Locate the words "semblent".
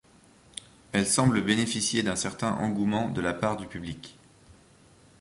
1.05-1.43